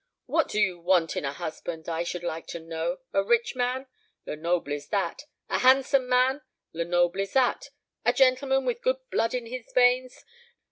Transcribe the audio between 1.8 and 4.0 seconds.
I should like to know? A rich man?